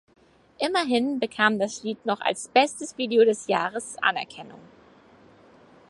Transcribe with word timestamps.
Immerhin 0.57 1.19
bekam 1.19 1.59
das 1.59 1.83
Lied 1.83 2.07
noch 2.07 2.21
als 2.21 2.47
"bestes 2.47 2.97
Video 2.97 3.23
des 3.23 3.45
Jahres" 3.45 3.99
Anerkennung. 4.01 4.59